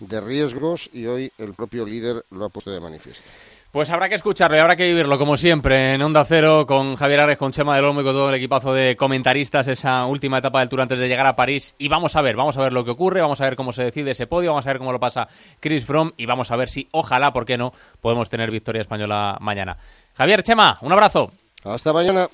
de 0.00 0.20
riesgos 0.20 0.90
y 0.92 1.06
hoy 1.06 1.30
el 1.38 1.54
propio 1.54 1.86
líder 1.86 2.24
lo 2.32 2.46
ha 2.46 2.48
puesto 2.48 2.72
de 2.72 2.80
manifiesto. 2.80 3.28
Pues 3.74 3.90
habrá 3.90 4.08
que 4.08 4.14
escucharlo 4.14 4.56
y 4.56 4.60
habrá 4.60 4.76
que 4.76 4.86
vivirlo, 4.86 5.18
como 5.18 5.36
siempre, 5.36 5.94
en 5.94 6.02
Onda 6.02 6.24
Cero, 6.24 6.64
con 6.64 6.94
Javier 6.94 7.18
Ares, 7.18 7.36
con 7.36 7.50
Chema 7.50 7.74
del 7.74 7.84
Olmo 7.84 8.02
y 8.02 8.04
con 8.04 8.12
todo 8.12 8.28
el 8.28 8.36
equipazo 8.36 8.72
de 8.72 8.94
comentaristas, 8.94 9.66
esa 9.66 10.06
última 10.06 10.38
etapa 10.38 10.60
del 10.60 10.68
Tour 10.68 10.82
antes 10.82 10.96
de 10.96 11.08
llegar 11.08 11.26
a 11.26 11.34
París. 11.34 11.74
Y 11.76 11.88
vamos 11.88 12.14
a 12.14 12.22
ver, 12.22 12.36
vamos 12.36 12.56
a 12.56 12.62
ver 12.62 12.72
lo 12.72 12.84
que 12.84 12.92
ocurre, 12.92 13.20
vamos 13.20 13.40
a 13.40 13.44
ver 13.46 13.56
cómo 13.56 13.72
se 13.72 13.82
decide 13.82 14.12
ese 14.12 14.28
podio, 14.28 14.50
vamos 14.50 14.64
a 14.64 14.68
ver 14.68 14.78
cómo 14.78 14.92
lo 14.92 15.00
pasa 15.00 15.26
Chris 15.58 15.84
Froome 15.84 16.12
y 16.16 16.24
vamos 16.24 16.52
a 16.52 16.56
ver 16.56 16.68
si, 16.68 16.86
ojalá, 16.92 17.32
¿por 17.32 17.44
qué 17.44 17.58
no?, 17.58 17.72
podemos 18.00 18.30
tener 18.30 18.52
victoria 18.52 18.80
española 18.80 19.38
mañana. 19.40 19.76
Javier, 20.14 20.44
Chema, 20.44 20.78
un 20.80 20.92
abrazo. 20.92 21.32
Hasta 21.64 21.92
mañana. 21.92 22.28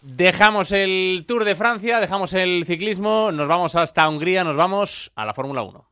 Dejamos 0.00 0.72
el 0.72 1.26
Tour 1.28 1.44
de 1.44 1.56
Francia, 1.56 2.00
dejamos 2.00 2.32
el 2.32 2.64
ciclismo, 2.64 3.32
nos 3.32 3.48
vamos 3.48 3.76
hasta 3.76 4.08
Hungría, 4.08 4.44
nos 4.44 4.56
vamos 4.56 5.12
a 5.14 5.26
la 5.26 5.34
Fórmula 5.34 5.60
1. 5.60 5.88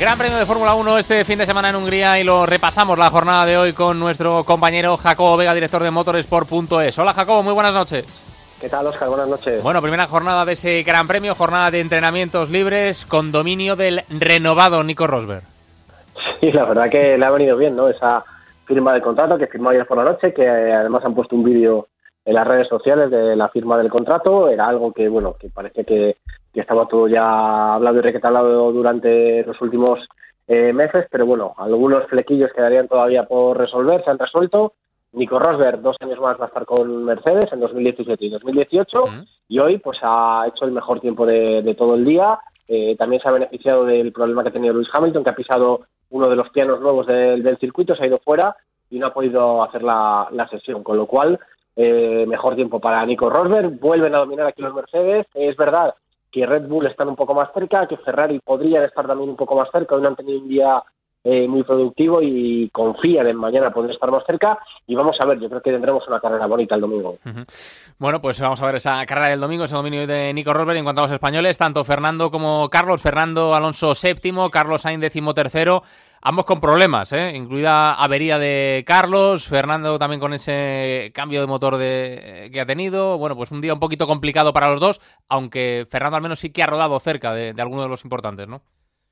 Gran 0.00 0.16
premio 0.16 0.38
de 0.38 0.46
Fórmula 0.46 0.72
1 0.72 0.96
este 0.96 1.26
fin 1.26 1.38
de 1.38 1.44
semana 1.44 1.68
en 1.68 1.76
Hungría 1.76 2.18
y 2.18 2.24
lo 2.24 2.46
repasamos 2.46 2.98
la 2.98 3.10
jornada 3.10 3.44
de 3.44 3.58
hoy 3.58 3.74
con 3.74 4.00
nuestro 4.00 4.44
compañero 4.44 4.96
Jacobo 4.96 5.36
Vega, 5.36 5.52
director 5.52 5.82
de 5.82 5.90
motorsport.es. 5.90 6.98
Hola 6.98 7.12
Jacobo, 7.12 7.42
muy 7.42 7.52
buenas 7.52 7.74
noches. 7.74 8.06
¿Qué 8.58 8.70
tal, 8.70 8.86
Oscar? 8.86 9.10
Buenas 9.10 9.28
noches. 9.28 9.62
Bueno, 9.62 9.82
primera 9.82 10.06
jornada 10.06 10.46
de 10.46 10.54
ese 10.54 10.82
Gran 10.84 11.06
Premio, 11.06 11.34
jornada 11.34 11.70
de 11.70 11.80
entrenamientos 11.80 12.48
libres 12.48 13.04
con 13.04 13.30
dominio 13.30 13.76
del 13.76 14.00
renovado 14.08 14.82
Nico 14.82 15.06
Rosberg. 15.06 15.42
Sí, 16.40 16.50
la 16.50 16.64
verdad 16.64 16.88
que 16.88 17.18
le 17.18 17.26
ha 17.26 17.30
venido 17.30 17.58
bien, 17.58 17.76
¿no? 17.76 17.90
Esa 17.90 18.24
firma 18.64 18.94
del 18.94 19.02
contrato 19.02 19.36
que 19.36 19.48
firmó 19.48 19.68
ayer 19.68 19.86
por 19.86 19.98
la 19.98 20.04
noche, 20.04 20.32
que 20.32 20.48
además 20.48 21.04
han 21.04 21.14
puesto 21.14 21.36
un 21.36 21.44
vídeo 21.44 21.88
en 22.24 22.36
las 22.36 22.48
redes 22.48 22.68
sociales 22.68 23.10
de 23.10 23.36
la 23.36 23.50
firma 23.50 23.76
del 23.76 23.90
contrato. 23.90 24.48
Era 24.48 24.66
algo 24.66 24.94
que, 24.94 25.10
bueno, 25.10 25.34
que 25.38 25.50
parece 25.50 25.84
que, 25.84 26.16
estaba 26.54 26.86
todo 26.86 27.06
ya 27.06 27.74
hablado 27.74 27.98
y 27.98 28.02
requetalado 28.02 28.72
durante 28.72 29.44
los 29.44 29.60
últimos 29.60 30.00
eh, 30.48 30.72
meses, 30.72 31.06
pero 31.10 31.26
bueno, 31.26 31.54
algunos 31.58 32.06
flequillos 32.08 32.52
quedarían 32.52 32.88
todavía 32.88 33.24
por 33.24 33.56
resolver, 33.56 34.02
se 34.02 34.10
han 34.10 34.18
resuelto. 34.18 34.72
Nico 35.12 35.38
Rosberg, 35.38 35.80
dos 35.80 35.96
años 36.00 36.20
más 36.20 36.40
va 36.40 36.44
a 36.44 36.48
estar 36.48 36.64
con 36.64 37.04
Mercedes 37.04 37.52
en 37.52 37.60
2017 37.60 38.24
y 38.24 38.30
2018, 38.30 39.04
y 39.48 39.58
hoy 39.58 39.78
pues 39.78 39.98
ha 40.02 40.44
hecho 40.48 40.64
el 40.64 40.72
mejor 40.72 41.00
tiempo 41.00 41.26
de, 41.26 41.74
todo 41.76 41.94
el 41.94 42.04
día. 42.04 42.38
Eh, 42.68 42.96
también 42.96 43.20
se 43.20 43.28
ha 43.28 43.32
beneficiado 43.32 43.84
del 43.84 44.12
problema 44.12 44.42
que 44.42 44.48
ha 44.48 44.52
tenido 44.52 44.74
Lewis 44.74 44.88
Hamilton, 44.92 45.24
que 45.24 45.30
ha 45.30 45.36
pisado 45.36 45.82
uno 46.10 46.28
de 46.28 46.36
los 46.36 46.50
pianos 46.50 46.80
nuevos 46.80 47.06
del, 47.06 47.56
circuito, 47.58 47.94
se 47.94 48.04
ha 48.04 48.06
ido 48.06 48.18
fuera 48.18 48.56
y 48.90 48.98
no 48.98 49.06
ha 49.06 49.14
podido 49.14 49.62
hacer 49.62 49.82
la, 49.82 50.48
sesión, 50.50 50.82
con 50.82 50.96
lo 50.96 51.06
cual 51.06 51.38
eh, 51.76 52.24
mejor 52.26 52.56
tiempo 52.56 52.80
para 52.80 53.04
Nico 53.06 53.30
Rosberg, 53.30 53.78
vuelven 53.78 54.14
a 54.14 54.18
dominar 54.18 54.46
aquí 54.46 54.62
los 54.62 54.74
Mercedes, 54.74 55.26
es 55.34 55.56
verdad 55.56 55.94
que 56.30 56.46
Red 56.46 56.68
Bull 56.68 56.86
están 56.86 57.08
un 57.08 57.16
poco 57.16 57.34
más 57.34 57.50
cerca, 57.52 57.86
que 57.86 57.96
Ferrari 57.98 58.40
podrían 58.40 58.84
estar 58.84 59.06
también 59.06 59.30
un 59.30 59.36
poco 59.36 59.56
más 59.56 59.68
cerca, 59.70 59.94
hoy 59.94 60.02
no 60.02 60.08
han 60.08 60.16
tenido 60.16 60.40
un 60.40 60.48
día 60.48 60.82
eh, 61.22 61.46
muy 61.46 61.62
productivo 61.64 62.22
y 62.22 62.70
confían 62.70 63.26
en 63.26 63.36
mañana 63.36 63.70
poder 63.70 63.90
estar 63.90 64.10
más 64.10 64.24
cerca. 64.26 64.58
Y 64.86 64.94
vamos 64.94 65.16
a 65.20 65.26
ver, 65.26 65.38
yo 65.38 65.50
creo 65.50 65.60
que 65.60 65.70
tendremos 65.70 66.06
una 66.08 66.18
carrera 66.18 66.46
bonita 66.46 66.76
el 66.76 66.80
domingo. 66.80 67.18
Bueno, 67.98 68.22
pues 68.22 68.40
vamos 68.40 68.62
a 68.62 68.66
ver 68.66 68.76
esa 68.76 69.04
carrera 69.04 69.28
del 69.28 69.40
domingo, 69.40 69.64
ese 69.64 69.74
dominio 69.74 70.06
de 70.06 70.32
Nico 70.32 70.54
Rosberg 70.54 70.78
en 70.78 70.84
cuanto 70.84 71.02
a 71.02 71.04
los 71.04 71.10
españoles, 71.10 71.58
tanto 71.58 71.84
Fernando 71.84 72.30
como 72.30 72.70
Carlos, 72.70 73.02
Fernando 73.02 73.54
Alonso 73.54 73.94
séptimo, 73.94 74.48
Carlos 74.48 74.80
Sainz 74.80 75.02
décimo 75.02 75.34
tercero, 75.34 75.82
ambos 76.22 76.44
con 76.44 76.60
problemas, 76.60 77.12
¿eh? 77.12 77.32
incluida 77.34 77.94
avería 77.94 78.38
de 78.38 78.84
Carlos, 78.86 79.48
Fernando 79.48 79.98
también 79.98 80.20
con 80.20 80.32
ese 80.32 81.10
cambio 81.14 81.40
de 81.40 81.46
motor 81.46 81.76
de, 81.76 82.50
que 82.52 82.60
ha 82.60 82.66
tenido. 82.66 83.18
Bueno, 83.18 83.36
pues 83.36 83.50
un 83.52 83.60
día 83.60 83.74
un 83.74 83.80
poquito 83.80 84.06
complicado 84.06 84.52
para 84.52 84.70
los 84.70 84.80
dos, 84.80 85.00
aunque 85.28 85.86
Fernando 85.90 86.16
al 86.16 86.22
menos 86.22 86.38
sí 86.38 86.52
que 86.52 86.62
ha 86.62 86.66
rodado 86.66 86.98
cerca 87.00 87.32
de, 87.32 87.52
de 87.52 87.62
alguno 87.62 87.82
de 87.82 87.88
los 87.88 88.04
importantes, 88.04 88.48
¿no? 88.48 88.62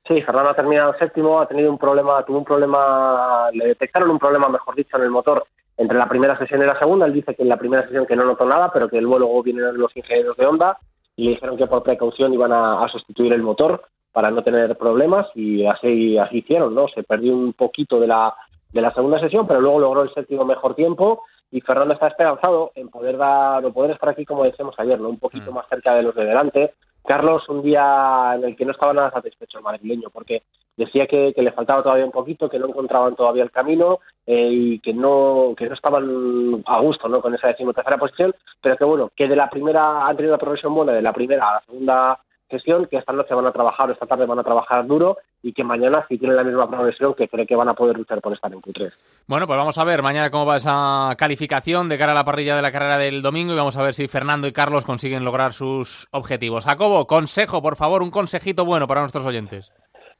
Sí, 0.07 0.21
Fernando 0.23 0.49
ha 0.49 0.55
terminado 0.55 0.95
séptimo, 0.97 1.39
ha 1.39 1.47
tenido 1.47 1.69
un 1.69 1.77
problema, 1.77 2.23
tuvo 2.25 2.39
un 2.39 2.45
problema, 2.45 3.49
le 3.53 3.67
detectaron 3.67 4.09
un 4.09 4.17
problema, 4.17 4.49
mejor 4.49 4.75
dicho, 4.75 4.97
en 4.97 5.03
el 5.03 5.11
motor 5.11 5.45
entre 5.77 5.97
la 5.97 6.07
primera 6.07 6.37
sesión 6.37 6.61
y 6.61 6.65
la 6.65 6.79
segunda. 6.79 7.05
Él 7.05 7.13
dice 7.13 7.35
que 7.35 7.43
en 7.43 7.49
la 7.49 7.57
primera 7.57 7.83
sesión 7.83 8.05
que 8.05 8.15
no 8.15 8.25
notó 8.25 8.45
nada, 8.45 8.71
pero 8.73 8.89
que 8.89 9.01
luego 9.01 9.43
vienen 9.43 9.77
los 9.77 9.95
ingenieros 9.95 10.35
de 10.35 10.45
Honda 10.45 10.77
y 11.15 11.25
le 11.25 11.29
dijeron 11.31 11.57
que 11.57 11.67
por 11.67 11.83
precaución 11.83 12.33
iban 12.33 12.51
a 12.53 12.87
sustituir 12.89 13.33
el 13.33 13.43
motor 13.43 13.83
para 14.11 14.31
no 14.31 14.43
tener 14.43 14.77
problemas 14.77 15.27
y 15.35 15.65
así, 15.65 16.17
así 16.17 16.39
hicieron, 16.39 16.73
¿no? 16.75 16.87
Se 16.87 17.03
perdió 17.03 17.33
un 17.33 17.53
poquito 17.53 17.99
de 17.99 18.07
la, 18.07 18.33
de 18.71 18.81
la 18.81 18.93
segunda 18.93 19.19
sesión, 19.19 19.47
pero 19.47 19.61
luego 19.61 19.79
logró 19.79 20.03
el 20.03 20.13
séptimo 20.13 20.45
mejor 20.45 20.75
tiempo 20.75 21.23
y 21.51 21.61
Fernando 21.61 21.93
está 21.93 22.07
esperanzado 22.07 22.71
en 22.75 22.89
poder 22.89 23.17
dar 23.17 23.65
o 23.65 23.73
poder 23.73 23.91
estar 23.91 24.09
aquí 24.09 24.25
como 24.25 24.43
decíamos 24.43 24.75
ayer, 24.77 24.99
¿no? 24.99 25.09
Un 25.09 25.19
poquito 25.19 25.51
mm. 25.51 25.55
más 25.55 25.67
cerca 25.67 25.95
de 25.95 26.03
los 26.03 26.15
de 26.15 26.25
delante. 26.25 26.73
Carlos, 27.05 27.47
un 27.49 27.63
día 27.63 28.33
en 28.35 28.43
el 28.43 28.55
que 28.55 28.65
no 28.65 28.71
estaba 28.71 28.93
nada 28.93 29.09
satisfecho 29.09 29.57
el 29.57 29.63
madrileño, 29.63 30.09
porque 30.11 30.43
decía 30.77 31.07
que, 31.07 31.33
le 31.35 31.51
faltaba 31.51 31.81
todavía 31.81 32.05
un 32.05 32.11
poquito, 32.11 32.49
que 32.49 32.59
no 32.59 32.67
encontraban 32.67 33.15
todavía 33.15 33.43
el 33.43 33.51
camino 33.51 33.99
eh, 34.27 34.49
y 34.51 34.79
que 34.79 34.93
no, 34.93 35.53
que 35.57 35.67
no 35.67 35.73
estaban 35.73 36.63
a 36.65 36.79
gusto 36.79 37.07
¿no? 37.07 37.21
con 37.21 37.33
esa 37.33 37.47
decimotercera 37.47 37.97
posición, 37.97 38.35
pero 38.61 38.77
que 38.77 38.85
bueno, 38.85 39.11
que 39.15 39.27
de 39.27 39.35
la 39.35 39.49
primera, 39.49 40.05
han 40.05 40.15
tenido 40.17 40.33
una 40.33 40.39
progresión 40.39 40.75
buena, 40.75 40.93
de 40.93 41.01
la 41.01 41.13
primera 41.13 41.49
a 41.49 41.53
la 41.55 41.61
segunda 41.61 42.19
sesión, 42.49 42.87
que 42.87 42.97
esta 42.97 43.13
noche 43.13 43.33
van 43.33 43.45
a 43.45 43.51
trabajar, 43.51 43.91
esta 43.91 44.05
tarde 44.05 44.25
van 44.25 44.39
a 44.39 44.43
trabajar 44.43 44.85
duro 44.85 45.17
y 45.41 45.53
que 45.53 45.63
mañana 45.63 46.05
si 46.07 46.17
tienen 46.17 46.35
la 46.35 46.43
misma 46.43 46.69
progresión 46.69 47.13
que 47.13 47.27
cree 47.27 47.45
que 47.45 47.55
van 47.55 47.69
a 47.69 47.73
poder 47.73 47.97
luchar 47.97 48.21
por 48.21 48.33
estar 48.33 48.51
en 48.51 48.61
Q3. 48.61 48.91
Bueno, 49.27 49.47
pues 49.47 49.57
vamos 49.57 49.77
a 49.77 49.83
ver 49.83 50.01
mañana 50.01 50.29
cómo 50.29 50.45
va 50.45 50.57
esa 50.57 51.15
calificación 51.17 51.89
de 51.89 51.97
cara 51.97 52.11
a 52.11 52.15
la 52.15 52.25
parrilla 52.25 52.55
de 52.55 52.61
la 52.61 52.71
carrera 52.71 52.97
del 52.97 53.21
domingo 53.21 53.53
y 53.53 53.57
vamos 53.57 53.77
a 53.77 53.83
ver 53.83 53.93
si 53.93 54.07
Fernando 54.07 54.47
y 54.47 54.51
Carlos 54.51 54.85
consiguen 54.85 55.23
lograr 55.23 55.53
sus 55.53 56.07
objetivos. 56.11 56.65
Jacobo, 56.65 57.07
consejo, 57.07 57.61
por 57.61 57.75
favor, 57.75 58.01
un 58.01 58.11
consejito 58.11 58.65
bueno 58.65 58.87
para 58.87 59.01
nuestros 59.01 59.25
oyentes. 59.25 59.71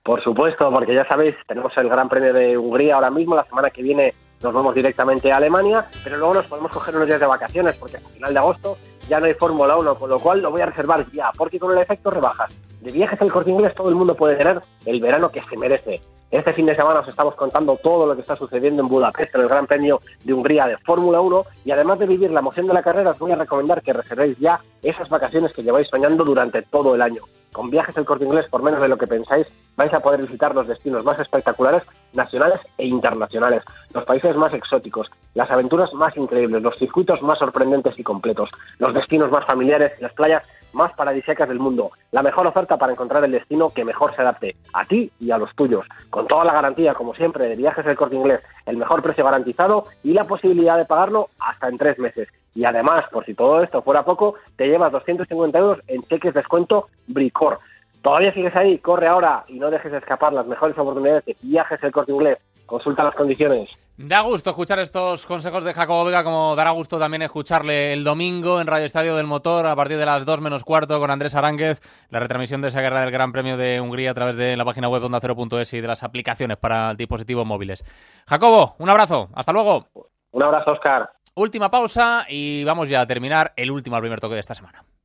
Por 0.04 0.24
supuesto, 0.24 0.72
porque 0.72 0.96
ya 0.96 1.06
sabéis, 1.08 1.36
tenemos 1.48 1.76
el 1.78 1.90
Gran 1.90 2.08
Premio 2.08 2.34
de 2.34 2.58
Hungría 2.58 2.96
ahora 2.96 3.10
mismo, 3.10 3.36
la 3.36 3.44
semana 3.44 3.70
que 3.70 3.84
viene 3.84 4.14
nos 4.42 4.54
vamos 4.54 4.74
directamente 4.74 5.32
a 5.32 5.38
Alemania, 5.38 5.86
pero 6.04 6.18
luego 6.18 6.36
nos 6.36 6.48
podemos 6.48 6.72
coger 6.72 6.96
unos 6.96 7.08
días 7.08 7.20
de 7.20 7.26
vacaciones 7.26 7.76
porque 7.76 7.98
a 7.98 8.00
final 8.00 8.34
de 8.34 8.40
agosto 8.40 8.78
ya 9.10 9.20
no 9.20 9.26
hay 9.26 9.34
Fórmula 9.34 9.76
1, 9.76 9.96
con 9.96 10.10
lo 10.10 10.20
cual 10.20 10.42
lo 10.42 10.52
voy 10.52 10.62
a 10.62 10.68
reservar 10.68 11.06
ya, 11.12 11.32
porque 11.36 11.60
con 11.60 11.72
el 11.74 11.80
efecto 11.80 12.12
rebajas 12.12 12.56
de 12.80 12.92
viajes 12.92 13.22
al 13.22 13.32
corte 13.32 13.50
inglés 13.50 13.76
todo 13.76 13.90
el 13.90 13.96
mundo 13.96 14.16
puede 14.16 14.38
tener 14.38 14.62
el 14.86 15.02
verano 15.02 15.30
que 15.30 15.42
se 15.42 15.58
merece. 15.58 16.00
Este 16.32 16.54
fin 16.54 16.68
de 16.68 16.76
semana 16.76 17.00
os 17.00 17.08
estamos 17.08 17.36
contando 17.36 17.76
todo 17.78 18.06
lo 18.06 18.16
que 18.16 18.22
está 18.22 18.36
sucediendo 18.36 18.84
en 18.84 18.88
Budapest, 18.88 19.34
en 19.34 19.42
el 19.42 19.48
Gran 19.50 19.66
Premio 19.66 20.00
de 20.24 20.34
Hungría 20.34 20.68
de 20.68 20.78
Fórmula 20.78 21.20
1, 21.20 21.46
y 21.66 21.72
además 21.72 22.00
de 22.00 22.06
vivir 22.06 22.32
la 22.32 22.40
emoción 22.40 22.68
de 22.68 22.74
la 22.74 22.84
carrera, 22.84 23.12
os 23.12 23.20
voy 23.20 23.32
a 23.32 23.36
recomendar 23.36 23.82
que 23.82 23.94
reservéis 23.94 24.38
ya 24.38 24.60
esas 24.84 25.10
vacaciones 25.10 25.52
que 25.54 25.64
lleváis 25.64 25.88
soñando 25.90 26.24
durante 26.24 26.62
todo 26.62 26.96
el 26.96 27.02
año. 27.02 27.24
Con 27.52 27.70
viajes 27.70 27.98
al 27.98 28.06
corte 28.06 28.26
inglés, 28.26 28.46
por 28.50 28.62
menos 28.62 28.82
de 28.82 28.88
lo 28.88 28.98
que 28.98 29.08
pensáis, 29.08 29.52
vais 29.76 29.94
a 29.94 30.00
poder 30.00 30.22
visitar 30.22 30.54
los 30.54 30.68
destinos 30.68 31.04
más 31.04 31.20
espectaculares, 31.20 31.84
nacionales 32.14 32.60
e 32.78 32.86
internacionales, 32.86 33.64
los 33.94 34.06
países 34.06 34.36
más 34.36 34.54
exóticos, 34.54 35.10
las 35.34 35.50
aventuras 35.50 35.94
más 35.94 36.16
increíbles, 36.16 36.62
los 36.62 36.78
circuitos 36.78 37.22
más 37.22 37.40
sorprendentes 37.40 37.98
y 37.98 38.04
completos, 38.04 38.50
los 38.78 38.94
destinos 38.94 39.32
más 39.32 39.46
familiares 39.46 39.94
las 40.00 40.14
playas 40.14 40.44
más 40.74 40.94
paradisíacas 40.94 41.48
del 41.48 41.60
mundo. 41.60 41.92
La 42.12 42.22
mejor 42.22 42.48
oferta 42.48 42.78
para 42.78 42.94
encontrar 42.94 43.24
el 43.24 43.32
destino 43.32 43.70
que 43.70 43.86
mejor 43.86 44.16
se 44.16 44.22
adapte 44.22 44.56
a 44.74 44.86
ti 44.86 45.12
y 45.20 45.32
a 45.32 45.38
los 45.38 45.56
tuyos. 45.56 45.86
Con 46.10 46.28
toda 46.28 46.46
la 46.46 46.54
garantía, 46.54 46.94
como 46.94 47.14
siempre, 47.14 47.48
de 47.48 47.56
viajes 47.56 47.86
del 47.86 47.96
corte 47.96 48.16
inglés, 48.16 48.42
el 48.66 48.78
mejor 48.78 49.02
precio 49.02 49.26
garantizado 49.26 49.84
y 50.04 50.14
la 50.14 50.24
posibilidad 50.24 50.78
de 50.78 50.86
pagarlo 50.86 51.30
hasta 51.40 51.68
en 51.70 51.78
tres 51.78 52.00
meses. 52.00 52.28
Y 52.56 52.66
además, 52.66 53.04
por 53.12 53.26
si 53.26 53.34
todo 53.34 53.62
esto 53.64 53.82
fuera 53.82 54.04
poco, 54.04 54.36
te 54.56 54.68
llevas 54.68 54.92
250 54.92 55.58
euros 55.58 55.80
en 55.88 56.02
cheques 56.04 56.34
descuento 56.34 56.88
Bricor. 57.08 57.60
Todavía 58.02 58.34
sigues 58.34 58.56
ahí, 58.56 58.78
corre 58.80 59.08
ahora 59.08 59.44
y 59.48 59.60
no 59.60 59.70
dejes 59.70 59.92
escapar 59.92 60.32
las 60.32 60.48
mejores 60.48 60.78
oportunidades 60.78 61.26
de 61.26 61.36
viajes 61.42 61.82
del 61.82 61.92
corte 61.92 62.14
inglés. 62.14 62.38
Consulta 62.70 63.04
las 63.04 63.16
condiciones. 63.16 63.68
Da 63.98 64.22
gusto 64.22 64.52
escuchar 64.52 64.80
estos 64.80 65.26
consejos 65.26 65.64
de 65.64 65.74
Jacobo 65.74 66.06
Vega, 66.06 66.24
como 66.24 66.56
dará 66.56 66.70
gusto 66.70 67.00
también 67.00 67.24
escucharle 67.24 67.92
el 67.92 68.04
domingo 68.04 68.62
en 68.62 68.68
Radio 68.68 68.86
Estadio 68.86 69.16
del 69.16 69.26
Motor 69.26 69.66
a 69.66 69.76
partir 69.76 69.98
de 69.98 70.06
las 70.06 70.24
2 70.24 70.40
menos 70.40 70.64
cuarto 70.64 71.00
con 71.00 71.10
Andrés 71.10 71.34
Aránguez, 71.34 71.82
la 72.10 72.20
retransmisión 72.20 72.62
de 72.62 72.68
esa 72.68 72.80
guerra 72.80 73.02
del 73.02 73.12
Gran 73.12 73.32
Premio 73.32 73.58
de 73.58 73.82
Hungría 73.82 74.12
a 74.12 74.14
través 74.14 74.36
de 74.36 74.56
la 74.56 74.64
página 74.64 74.88
web 74.88 75.02
onda0.es 75.02 75.74
y 75.74 75.82
de 75.82 75.88
las 75.88 76.04
aplicaciones 76.04 76.58
para 76.58 76.94
dispositivos 76.94 77.46
móviles. 77.46 77.84
Jacobo, 78.28 78.76
un 78.78 78.90
abrazo, 78.90 79.30
hasta 79.34 79.52
luego. 79.52 79.88
Un 80.32 80.44
abrazo, 80.44 80.72
Oscar. 80.72 81.10
Última 81.34 81.72
pausa 81.72 82.26
y 82.30 82.64
vamos 82.64 82.88
ya 82.88 83.02
a 83.02 83.08
terminar 83.08 83.52
el 83.56 83.72
último 83.72 83.96
al 83.96 84.02
primer 84.02 84.20
toque 84.20 84.36
de 84.36 84.42
esta 84.42 84.56
semana. 84.56 84.84